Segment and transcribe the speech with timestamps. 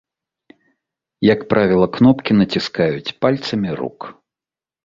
[1.33, 3.99] Як правіла, кнопкі націскаюць пальцамі рук.